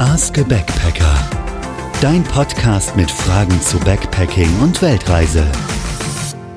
[0.00, 1.14] Ask a Backpacker.
[2.00, 5.44] Dein Podcast mit Fragen zu Backpacking und Weltreise.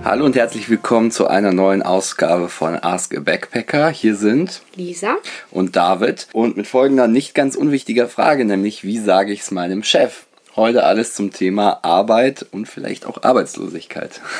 [0.05, 3.89] Hallo und herzlich willkommen zu einer neuen Ausgabe von Ask a Backpacker.
[3.89, 5.17] Hier sind Lisa
[5.51, 9.83] und David und mit folgender nicht ganz unwichtiger Frage, nämlich wie sage ich es meinem
[9.83, 10.25] Chef?
[10.55, 14.21] Heute alles zum Thema Arbeit und vielleicht auch Arbeitslosigkeit.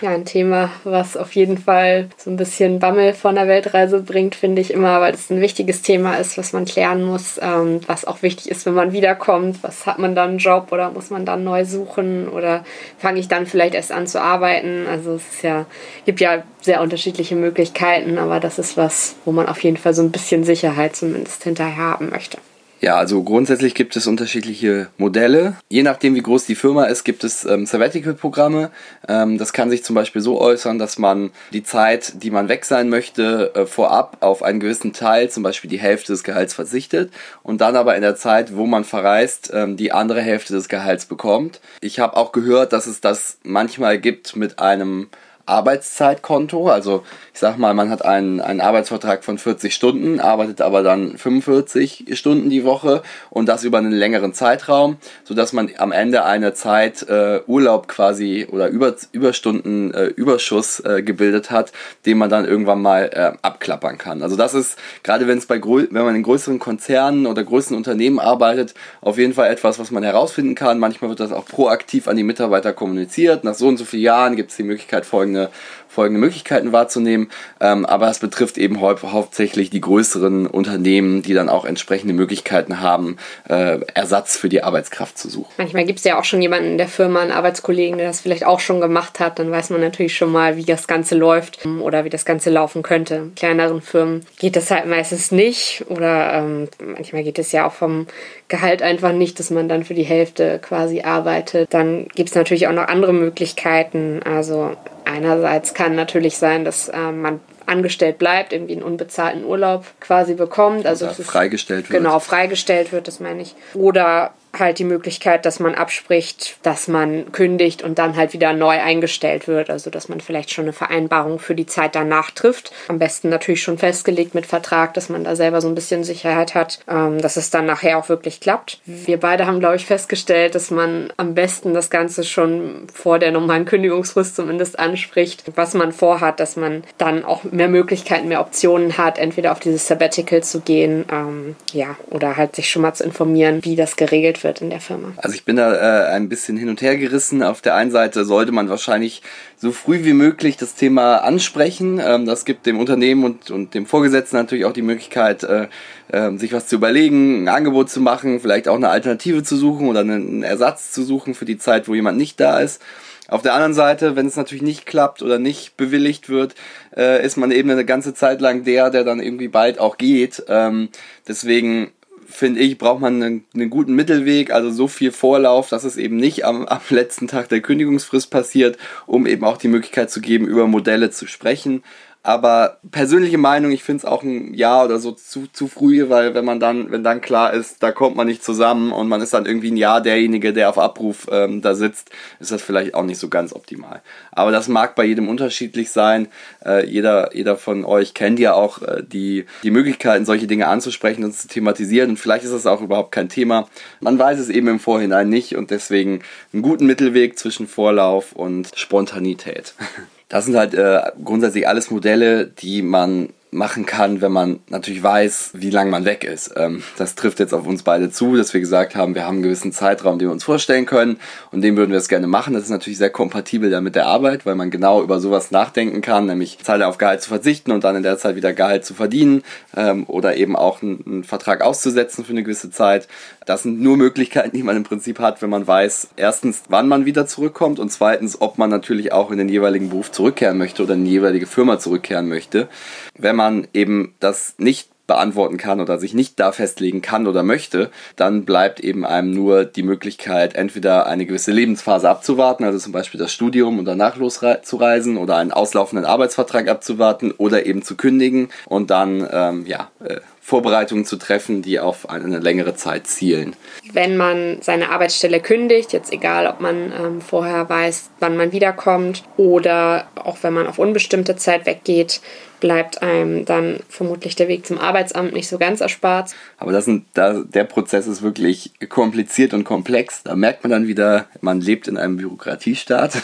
[0.00, 4.34] Ja, ein Thema, was auf jeden Fall so ein bisschen Bammel von der Weltreise bringt,
[4.34, 8.04] finde ich immer, weil es ein wichtiges Thema ist, was man klären muss, ähm, was
[8.04, 9.62] auch wichtig ist, wenn man wiederkommt.
[9.62, 12.64] Was hat man dann einen Job oder muss man dann neu suchen oder
[12.98, 14.86] fange ich dann vielleicht erst an zu arbeiten?
[14.90, 15.64] Also es ja,
[16.04, 20.02] gibt ja sehr unterschiedliche Möglichkeiten, aber das ist was, wo man auf jeden Fall so
[20.02, 22.38] ein bisschen Sicherheit zumindest hinterher haben möchte.
[22.84, 25.54] Ja, also grundsätzlich gibt es unterschiedliche Modelle.
[25.70, 28.70] Je nachdem, wie groß die Firma ist, gibt es ähm, Sabbatical-Programme.
[29.08, 32.66] Ähm, das kann sich zum Beispiel so äußern, dass man die Zeit, die man weg
[32.66, 37.10] sein möchte, äh, vorab auf einen gewissen Teil, zum Beispiel die Hälfte des Gehalts verzichtet
[37.42, 41.06] und dann aber in der Zeit, wo man verreist, ähm, die andere Hälfte des Gehalts
[41.06, 41.60] bekommt.
[41.80, 45.08] Ich habe auch gehört, dass es das manchmal gibt mit einem
[45.46, 46.68] Arbeitszeitkonto.
[46.68, 51.18] Also ich sag mal, man hat einen, einen Arbeitsvertrag von 40 Stunden, arbeitet aber dann
[51.18, 56.54] 45 Stunden die Woche und das über einen längeren Zeitraum, sodass man am Ende eine
[56.54, 61.72] Zeit äh, Urlaub quasi oder über, Überstunden äh, Überschuss äh, gebildet hat,
[62.06, 64.22] den man dann irgendwann mal äh, abklappern kann.
[64.22, 68.18] Also das ist gerade wenn es bei wenn man in größeren Konzernen oder größeren Unternehmen
[68.18, 70.78] arbeitet, auf jeden Fall etwas, was man herausfinden kann.
[70.78, 73.44] Manchmal wird das auch proaktiv an die Mitarbeiter kommuniziert.
[73.44, 75.50] Nach so und so vielen Jahren gibt es die Möglichkeit, folgende folgende,
[75.88, 77.30] folgende Möglichkeiten wahrzunehmen.
[77.60, 82.80] Ähm, aber es betrifft eben hau hauptsächlich die größeren Unternehmen, die dann auch entsprechende Möglichkeiten
[82.80, 83.16] haben,
[83.48, 85.52] äh, Ersatz für die Arbeitskraft zu suchen.
[85.56, 88.44] Manchmal gibt es ja auch schon jemanden in der Firma, einen Arbeitskollegen, der das vielleicht
[88.44, 89.38] auch schon gemacht hat.
[89.38, 92.82] Dann weiß man natürlich schon mal, wie das Ganze läuft oder wie das Ganze laufen
[92.82, 93.14] könnte.
[93.14, 97.72] In kleineren Firmen geht das halt meistens nicht oder ähm, manchmal geht es ja auch
[97.72, 98.06] vom
[98.48, 101.72] Gehalt einfach nicht, dass man dann für die Hälfte quasi arbeitet.
[101.72, 104.20] Dann gibt es natürlich auch noch andere Möglichkeiten.
[104.24, 104.76] Also
[105.14, 110.86] einerseits kann natürlich sein, dass äh, man angestellt bleibt, irgendwie einen unbezahlten Urlaub quasi bekommt.
[110.86, 112.02] Also freigestellt wird.
[112.02, 113.54] Genau, freigestellt wird, das meine ich.
[113.74, 118.80] Oder halt die Möglichkeit, dass man abspricht, dass man kündigt und dann halt wieder neu
[118.80, 119.70] eingestellt wird.
[119.70, 122.72] Also dass man vielleicht schon eine Vereinbarung für die Zeit danach trifft.
[122.88, 126.54] Am besten natürlich schon festgelegt mit Vertrag, dass man da selber so ein bisschen Sicherheit
[126.54, 128.80] hat, ähm, dass es dann nachher auch wirklich klappt.
[128.84, 133.32] Wir beide haben, glaube ich, festgestellt, dass man am besten das Ganze schon vor der
[133.32, 138.98] normalen Kündigungsfrist zumindest anspricht, was man vorhat, dass man dann auch mehr Möglichkeiten, mehr Optionen
[138.98, 143.04] hat, entweder auf dieses Sabbatical zu gehen, ähm, ja, oder halt sich schon mal zu
[143.04, 145.12] informieren, wie das geregelt wird wird in der Firma?
[145.16, 147.42] Also ich bin da äh, ein bisschen hin und her gerissen.
[147.42, 149.22] Auf der einen Seite sollte man wahrscheinlich
[149.56, 152.00] so früh wie möglich das Thema ansprechen.
[152.04, 155.66] Ähm, das gibt dem Unternehmen und, und dem Vorgesetzten natürlich auch die Möglichkeit, äh,
[156.08, 159.88] äh, sich was zu überlegen, ein Angebot zu machen, vielleicht auch eine Alternative zu suchen
[159.88, 162.80] oder einen Ersatz zu suchen für die Zeit, wo jemand nicht da ist.
[163.26, 166.54] Auf der anderen Seite, wenn es natürlich nicht klappt oder nicht bewilligt wird,
[166.94, 170.44] äh, ist man eben eine ganze Zeit lang der, der dann irgendwie bald auch geht.
[170.48, 170.90] Ähm,
[171.26, 171.90] deswegen
[172.34, 176.16] finde ich, braucht man einen, einen, guten Mittelweg, also so viel Vorlauf, dass es eben
[176.16, 180.46] nicht am, am letzten Tag der Kündigungsfrist passiert, um eben auch die Möglichkeit zu geben,
[180.46, 181.84] über Modelle zu sprechen.
[182.26, 186.34] Aber persönliche Meinung, ich finde es auch ein Jahr oder so zu, zu früh, weil
[186.34, 189.34] wenn man dann, wenn dann klar ist, da kommt man nicht zusammen und man ist
[189.34, 193.02] dann irgendwie ein Jahr derjenige, der auf Abruf ähm, da sitzt, ist das vielleicht auch
[193.02, 194.00] nicht so ganz optimal.
[194.32, 196.28] Aber das mag bei jedem unterschiedlich sein.
[196.64, 201.24] Äh, jeder, jeder von euch kennt ja auch äh, die, die Möglichkeiten, solche Dinge anzusprechen
[201.24, 202.08] und zu thematisieren.
[202.08, 203.68] Und vielleicht ist das auch überhaupt kein Thema.
[204.00, 206.22] Man weiß es eben im Vorhinein nicht und deswegen
[206.54, 209.74] einen guten Mittelweg zwischen Vorlauf und Spontanität.
[210.34, 215.52] Das sind halt äh, grundsätzlich alles Modelle, die man machen kann, wenn man natürlich weiß,
[215.54, 216.52] wie lange man weg ist.
[216.56, 219.42] Ähm, das trifft jetzt auf uns beide zu, dass wir gesagt haben, wir haben einen
[219.42, 221.18] gewissen Zeitraum, den wir uns vorstellen können
[221.52, 222.54] und den würden wir es gerne machen.
[222.54, 226.00] Das ist natürlich sehr kompatibel dann mit der Arbeit, weil man genau über sowas nachdenken
[226.00, 228.94] kann, nämlich Zeit auf Gehalt zu verzichten und dann in der Zeit wieder Gehalt zu
[228.94, 229.42] verdienen
[229.76, 233.08] ähm, oder eben auch einen, einen Vertrag auszusetzen für eine gewisse Zeit.
[233.46, 237.04] Das sind nur Möglichkeiten, die man im Prinzip hat, wenn man weiß, erstens, wann man
[237.04, 240.94] wieder zurückkommt und zweitens, ob man natürlich auch in den jeweiligen Beruf zurückkehren möchte oder
[240.94, 242.68] in die jeweilige Firma zurückkehren möchte.
[243.16, 247.90] Wenn man eben das nicht beantworten kann oder sich nicht da festlegen kann oder möchte,
[248.16, 253.20] dann bleibt eben einem nur die Möglichkeit, entweder eine gewisse Lebensphase abzuwarten, also zum Beispiel
[253.20, 258.90] das Studium und danach loszureisen oder einen auslaufenden Arbeitsvertrag abzuwarten oder eben zu kündigen und
[258.90, 263.56] dann ähm, ja, äh, Vorbereitungen zu treffen, die auf eine längere Zeit zielen.
[263.94, 269.22] Wenn man seine Arbeitsstelle kündigt, jetzt egal, ob man ähm, vorher weiß, wann man wiederkommt
[269.38, 272.20] oder auch wenn man auf unbestimmte Zeit weggeht,
[272.64, 276.34] bleibt einem dann vermutlich der Weg zum Arbeitsamt nicht so ganz erspart.
[276.56, 280.22] Aber das sind, da, der Prozess ist wirklich kompliziert und komplex.
[280.22, 283.18] Da merkt man dann wieder, man lebt in einem Bürokratiestaat.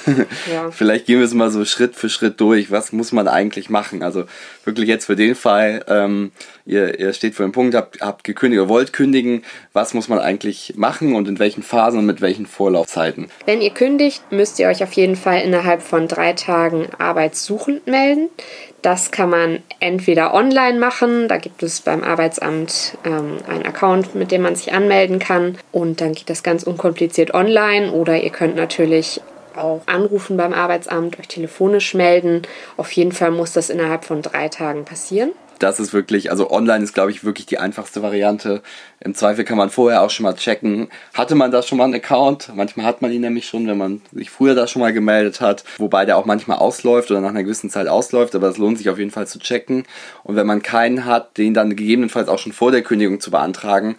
[0.52, 0.70] Ja.
[0.70, 2.70] Vielleicht gehen wir es mal so Schritt für Schritt durch.
[2.70, 4.02] Was muss man eigentlich machen?
[4.02, 4.24] Also
[4.64, 6.32] wirklich jetzt für den Fall, ähm,
[6.66, 9.44] ihr, steht vor dem Punkt, habt, habt gekündigt oder wollt kündigen.
[9.72, 13.28] Was muss man eigentlich machen und in welchen Phasen und mit welchen Vorlaufzeiten?
[13.46, 18.28] Wenn ihr kündigt, müsst ihr euch auf jeden Fall innerhalb von drei Tagen arbeitssuchend melden.
[18.82, 24.30] Das kann man entweder online machen, da gibt es beim Arbeitsamt ähm, einen Account, mit
[24.30, 28.56] dem man sich anmelden kann und dann geht das ganz unkompliziert online oder ihr könnt
[28.56, 29.20] natürlich
[29.54, 32.42] auch anrufen beim Arbeitsamt, euch telefonisch melden.
[32.78, 36.82] Auf jeden Fall muss das innerhalb von drei Tagen passieren das ist wirklich, also online
[36.82, 38.62] ist, glaube ich, wirklich die einfachste Variante.
[38.98, 41.94] Im Zweifel kann man vorher auch schon mal checken, hatte man da schon mal einen
[41.94, 42.50] Account?
[42.54, 45.64] Manchmal hat man ihn nämlich schon, wenn man sich früher da schon mal gemeldet hat,
[45.78, 48.90] wobei der auch manchmal ausläuft oder nach einer gewissen Zeit ausläuft, aber es lohnt sich
[48.90, 49.84] auf jeden Fall zu checken.
[50.24, 53.96] Und wenn man keinen hat, den dann gegebenenfalls auch schon vor der Kündigung zu beantragen,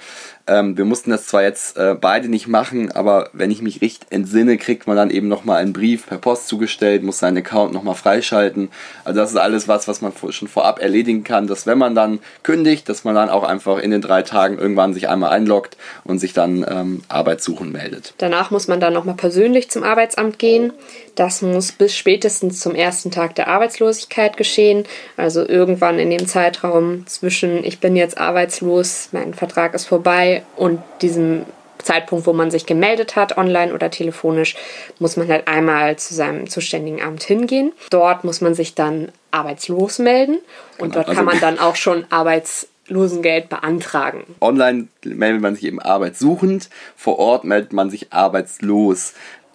[0.47, 4.11] ähm, wir mussten das zwar jetzt äh, beide nicht machen, aber wenn ich mich richtig
[4.11, 7.95] entsinne, kriegt man dann eben nochmal einen Brief per Post zugestellt, muss seinen Account nochmal
[7.95, 8.69] freischalten.
[9.05, 12.19] Also das ist alles was, was man schon vorab erledigen kann, dass wenn man dann
[12.44, 16.19] kündigt, dass man dann auch einfach in den drei Tagen irgendwann sich einmal einloggt und
[16.19, 18.13] sich dann ähm, Arbeit suchen meldet.
[18.18, 20.74] Danach muss man dann nochmal persönlich zum Arbeitsamt gehen.
[21.15, 24.86] Das muss bis spätestens zum ersten Tag der Arbeitslosigkeit geschehen.
[25.18, 30.80] Also irgendwann in dem Zeitraum zwischen ich bin jetzt arbeitslos, mein Vertrag ist vorbei und
[31.01, 31.45] diesem
[31.83, 34.55] Zeitpunkt, wo man sich gemeldet hat, online oder telefonisch,
[34.99, 37.71] muss man halt einmal zu seinem zuständigen Amt hingehen.
[37.89, 40.39] Dort muss man sich dann arbeitslos melden
[40.77, 40.95] und genau.
[40.95, 44.23] dort kann also man dann auch schon Arbeitslosengeld beantragen.
[44.41, 49.13] Online meldet man sich eben arbeitssuchend, vor Ort meldet man sich arbeitslos.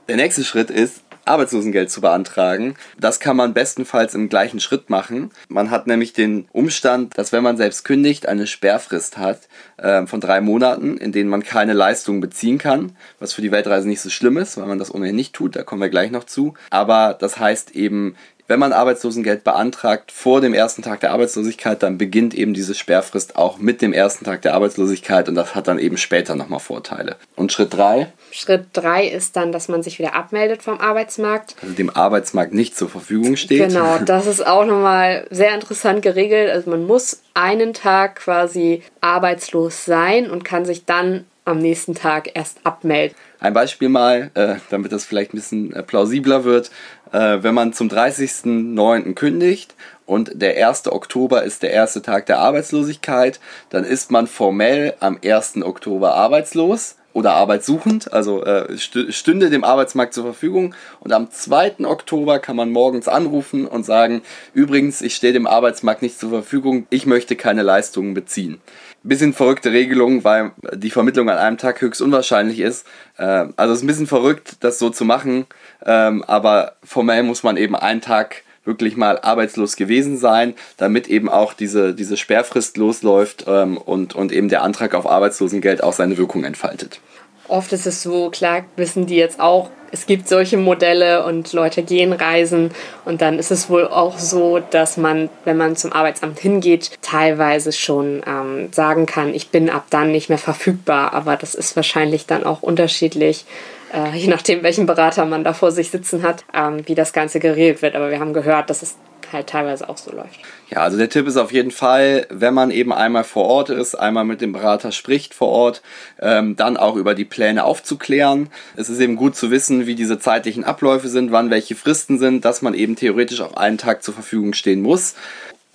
[0.08, 2.74] Der nächste Schritt ist, Arbeitslosengeld zu beantragen.
[2.98, 5.30] Das kann man bestenfalls im gleichen Schritt machen.
[5.48, 10.20] Man hat nämlich den Umstand, dass wenn man selbst kündigt, eine Sperrfrist hat äh, von
[10.20, 14.10] drei Monaten, in denen man keine Leistung beziehen kann, was für die Weltreise nicht so
[14.10, 16.54] schlimm ist, weil man das ohnehin nicht tut, da kommen wir gleich noch zu.
[16.70, 18.16] Aber das heißt eben,
[18.48, 23.36] wenn man Arbeitslosengeld beantragt vor dem ersten Tag der Arbeitslosigkeit, dann beginnt eben diese Sperrfrist
[23.36, 27.16] auch mit dem ersten Tag der Arbeitslosigkeit und das hat dann eben später nochmal Vorteile.
[27.34, 28.12] Und Schritt 3?
[28.30, 31.56] Schritt 3 ist dann, dass man sich wieder abmeldet vom Arbeitsmarkt.
[31.62, 33.68] Also dem Arbeitsmarkt nicht zur Verfügung steht.
[33.68, 36.50] Genau, das ist auch nochmal sehr interessant geregelt.
[36.50, 42.30] Also man muss einen Tag quasi arbeitslos sein und kann sich dann am nächsten Tag
[42.34, 43.16] erst abmelden.
[43.40, 46.70] Ein Beispiel mal, äh, damit das vielleicht ein bisschen äh, plausibler wird.
[47.12, 49.14] Äh, wenn man zum 30.09.
[49.14, 50.88] kündigt und der 1.
[50.88, 53.40] Oktober ist der erste Tag der Arbeitslosigkeit,
[53.70, 55.62] dann ist man formell am 1.
[55.62, 60.74] Oktober arbeitslos oder arbeitssuchend, also äh, stünde dem Arbeitsmarkt zur Verfügung.
[61.00, 61.76] Und am 2.
[61.84, 64.20] Oktober kann man morgens anrufen und sagen,
[64.52, 68.60] übrigens, ich stehe dem Arbeitsmarkt nicht zur Verfügung, ich möchte keine Leistungen beziehen.
[69.02, 72.86] Bisschen verrückte Regelung, weil die Vermittlung an einem Tag höchst unwahrscheinlich ist.
[73.16, 75.46] Äh, also es ist ein bisschen verrückt, das so zu machen,
[75.86, 81.28] ähm, aber formell muss man eben einen Tag wirklich mal arbeitslos gewesen sein, damit eben
[81.28, 86.18] auch diese, diese Sperrfrist losläuft ähm, und, und eben der Antrag auf Arbeitslosengeld auch seine
[86.18, 87.00] Wirkung entfaltet.
[87.48, 91.82] Oft ist es so, klar wissen die jetzt auch, es gibt solche Modelle und Leute
[91.82, 92.72] gehen reisen
[93.04, 97.72] und dann ist es wohl auch so, dass man, wenn man zum Arbeitsamt hingeht, teilweise
[97.72, 102.26] schon ähm, sagen kann, ich bin ab dann nicht mehr verfügbar, aber das ist wahrscheinlich
[102.26, 103.44] dann auch unterschiedlich
[103.92, 107.40] äh, je nachdem, welchen Berater man da vor sich sitzen hat, ähm, wie das Ganze
[107.40, 107.94] geregelt wird.
[107.94, 108.96] Aber wir haben gehört, dass es
[109.32, 110.38] halt teilweise auch so läuft.
[110.70, 113.94] Ja, also der Tipp ist auf jeden Fall, wenn man eben einmal vor Ort ist,
[113.94, 115.82] einmal mit dem Berater spricht vor Ort,
[116.20, 118.50] ähm, dann auch über die Pläne aufzuklären.
[118.76, 122.44] Es ist eben gut zu wissen, wie diese zeitlichen Abläufe sind, wann welche Fristen sind,
[122.44, 125.14] dass man eben theoretisch auf einen Tag zur Verfügung stehen muss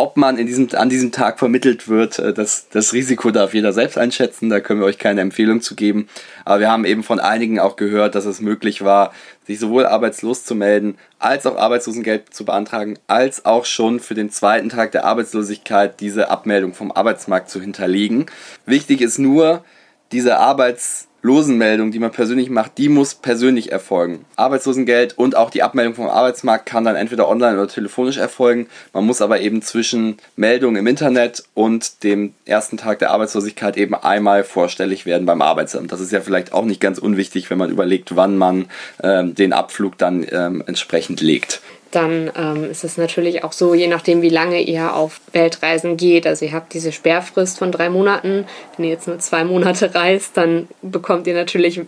[0.01, 3.71] ob man in diesem, an diesem Tag vermittelt wird, äh, das, das Risiko darf jeder
[3.71, 4.49] selbst einschätzen.
[4.49, 6.07] Da können wir euch keine Empfehlung zu geben.
[6.43, 9.13] Aber wir haben eben von einigen auch gehört, dass es möglich war,
[9.45, 14.31] sich sowohl arbeitslos zu melden, als auch Arbeitslosengeld zu beantragen, als auch schon für den
[14.31, 18.25] zweiten Tag der Arbeitslosigkeit diese Abmeldung vom Arbeitsmarkt zu hinterlegen.
[18.65, 19.63] Wichtig ist nur,
[20.11, 24.25] diese Arbeits Losenmeldung, die man persönlich macht, die muss persönlich erfolgen.
[24.35, 28.67] Arbeitslosengeld und auch die Abmeldung vom Arbeitsmarkt kann dann entweder online oder telefonisch erfolgen.
[28.93, 33.93] Man muss aber eben zwischen Meldung im Internet und dem ersten Tag der Arbeitslosigkeit eben
[33.95, 35.91] einmal vorstellig werden beim Arbeitsamt.
[35.91, 38.65] Das ist ja vielleicht auch nicht ganz unwichtig, wenn man überlegt, wann man
[39.03, 41.61] ähm, den Abflug dann ähm, entsprechend legt.
[41.91, 46.25] Dann ähm, ist es natürlich auch so, je nachdem, wie lange ihr auf Weltreisen geht.
[46.25, 48.45] Also ihr habt diese Sperrfrist von drei Monaten.
[48.75, 51.81] Wenn ihr jetzt nur zwei Monate reist, dann bekommt ihr natürlich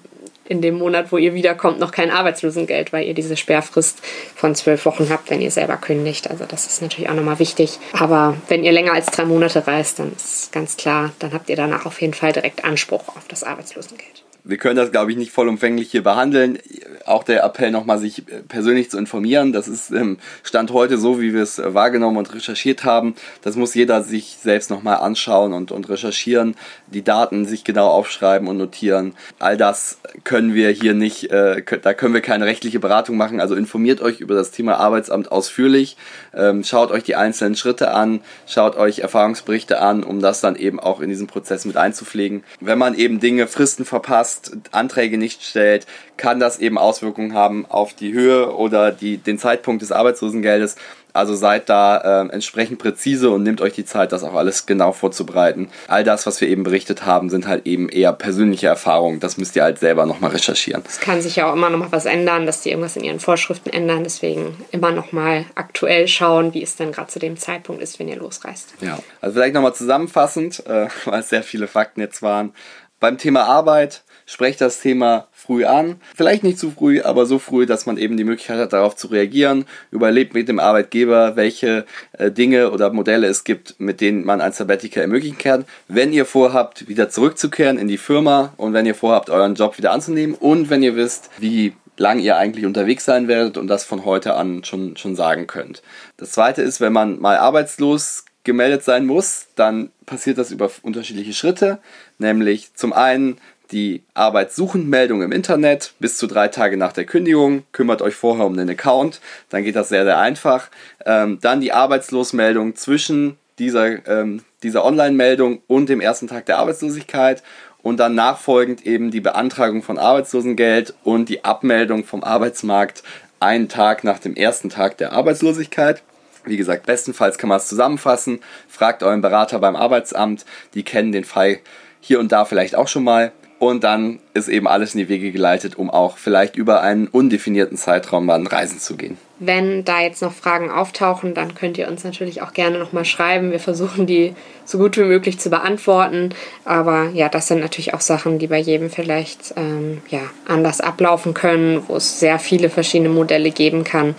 [0.45, 3.99] in dem Monat, wo ihr wiederkommt, noch kein Arbeitslosengeld, weil ihr diese Sperrfrist
[4.35, 6.29] von zwölf Wochen habt, wenn ihr selber kündigt.
[6.29, 7.79] Also das ist natürlich auch nochmal wichtig.
[7.93, 11.55] Aber wenn ihr länger als drei Monate reist, dann ist ganz klar, dann habt ihr
[11.55, 15.31] danach auf jeden Fall direkt Anspruch auf das Arbeitslosengeld wir können das, glaube ich, nicht
[15.31, 16.59] vollumfänglich hier behandeln.
[17.05, 19.53] Auch der Appell nochmal, sich äh, persönlich zu informieren.
[19.53, 23.15] Das ist ähm, Stand heute so, wie wir es äh, wahrgenommen und recherchiert haben.
[23.41, 26.55] Das muss jeder sich selbst nochmal anschauen und, und recherchieren,
[26.87, 29.15] die Daten sich genau aufschreiben und notieren.
[29.39, 33.39] All das können wir hier nicht, äh, da können wir keine rechtliche Beratung machen.
[33.39, 35.95] Also informiert euch über das Thema Arbeitsamt ausführlich.
[36.33, 40.81] Ähm, schaut euch die einzelnen Schritte an, schaut euch Erfahrungsberichte an, um das dann eben
[40.81, 42.43] auch in diesen Prozess mit einzupflegen.
[42.59, 45.85] Wenn man eben Dinge, Fristen verpasst, verpasst, Anträge nicht stellt,
[46.17, 50.75] kann das eben Auswirkungen haben auf die Höhe oder die, den Zeitpunkt des Arbeitslosengeldes.
[51.15, 54.93] Also seid da äh, entsprechend präzise und nehmt euch die Zeit, das auch alles genau
[54.93, 55.69] vorzubereiten.
[55.87, 59.19] All das, was wir eben berichtet haben, sind halt eben eher persönliche Erfahrungen.
[59.19, 60.81] Das müsst ihr halt selber nochmal recherchieren.
[60.87, 63.69] Es kann sich ja auch immer nochmal was ändern, dass die irgendwas in ihren Vorschriften
[63.69, 64.03] ändern.
[64.03, 68.15] Deswegen immer nochmal aktuell schauen, wie es dann gerade zu dem Zeitpunkt ist, wenn ihr
[68.15, 68.73] losreist.
[68.81, 72.53] Ja, also vielleicht nochmal zusammenfassend, äh, weil es sehr viele Fakten jetzt waren.
[73.03, 75.99] Beim Thema Arbeit sprecht das Thema früh an.
[76.15, 79.07] Vielleicht nicht zu früh, aber so früh, dass man eben die Möglichkeit hat, darauf zu
[79.07, 79.65] reagieren.
[79.91, 84.53] Überlebt mit dem Arbeitgeber, welche äh, Dinge oder Modelle es gibt, mit denen man ein
[84.53, 85.65] Sabbatical ermöglichen kann.
[85.89, 89.91] Wenn ihr vorhabt, wieder zurückzukehren in die Firma und wenn ihr vorhabt, euren Job wieder
[89.91, 94.05] anzunehmen und wenn ihr wisst, wie lang ihr eigentlich unterwegs sein werdet und das von
[94.05, 95.83] heute an schon, schon sagen könnt.
[96.15, 101.33] Das zweite ist, wenn man mal arbeitslos gemeldet sein muss, dann passiert das über unterschiedliche
[101.33, 101.79] Schritte,
[102.17, 103.37] nämlich zum einen
[103.71, 107.63] die Arbeitssuchenmeldung im Internet bis zu drei Tage nach der Kündigung.
[107.71, 109.19] Kümmert euch vorher um den Account,
[109.49, 110.69] dann geht das sehr, sehr einfach.
[111.05, 117.43] Ähm, dann die Arbeitslosmeldung zwischen dieser, ähm, dieser Online-Meldung und dem ersten Tag der Arbeitslosigkeit
[117.81, 123.03] und dann nachfolgend eben die Beantragung von Arbeitslosengeld und die Abmeldung vom Arbeitsmarkt
[123.39, 126.01] einen Tag nach dem ersten Tag der Arbeitslosigkeit.
[126.45, 128.39] Wie gesagt, bestenfalls kann man es zusammenfassen.
[128.67, 131.59] Fragt euren Berater beim Arbeitsamt, die kennen den Fall
[132.01, 133.31] hier und da vielleicht auch schon mal.
[133.59, 137.77] Und dann ist eben alles in die Wege geleitet, um auch vielleicht über einen undefinierten
[137.77, 139.17] Zeitraum dann reisen zu gehen.
[139.39, 143.51] Wenn da jetzt noch Fragen auftauchen, dann könnt ihr uns natürlich auch gerne nochmal schreiben.
[143.51, 144.35] Wir versuchen die
[144.65, 146.31] so gut wie möglich zu beantworten.
[146.65, 151.33] Aber ja, das sind natürlich auch Sachen, die bei jedem vielleicht ähm, ja, anders ablaufen
[151.33, 154.15] können, wo es sehr viele verschiedene Modelle geben kann.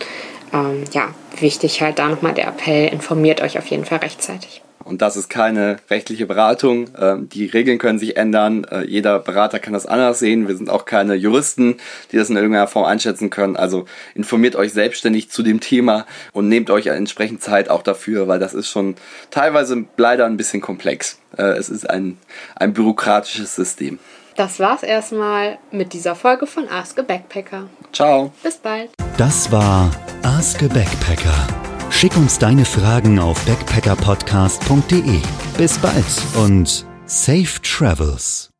[0.53, 4.61] Ähm, ja, wichtig halt da nochmal der Appell, informiert euch auf jeden Fall rechtzeitig.
[4.85, 6.91] Und das ist keine rechtliche Beratung.
[6.99, 8.65] Ähm, die Regeln können sich ändern.
[8.65, 10.47] Äh, jeder Berater kann das anders sehen.
[10.47, 11.77] Wir sind auch keine Juristen,
[12.11, 13.55] die das in irgendeiner Form einschätzen können.
[13.55, 18.37] Also informiert euch selbstständig zu dem Thema und nehmt euch entsprechend Zeit auch dafür, weil
[18.37, 18.93] das ist schon
[19.31, 21.19] teilweise leider ein bisschen komplex.
[21.35, 22.19] Äh, es ist ein,
[22.55, 23.97] ein bürokratisches System.
[24.35, 27.69] Das war's erstmal mit dieser Folge von Ask a Backpacker.
[27.91, 28.31] Ciao.
[28.43, 28.91] Bis bald.
[29.17, 29.91] Das war
[30.23, 31.47] Ask a Backpacker
[31.89, 35.21] Schick uns deine Fragen auf backpackerpodcast.de.
[35.57, 36.05] Bis bald
[36.35, 38.54] und safe travels!